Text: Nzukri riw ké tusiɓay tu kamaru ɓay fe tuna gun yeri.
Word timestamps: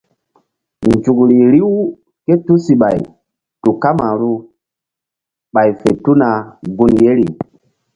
Nzukri 0.91 1.37
riw 1.53 1.73
ké 2.25 2.33
tusiɓay 2.45 2.97
tu 3.63 3.69
kamaru 3.81 4.31
ɓay 5.53 5.69
fe 5.79 5.89
tuna 6.03 6.27
gun 6.77 6.91
yeri. 7.01 7.25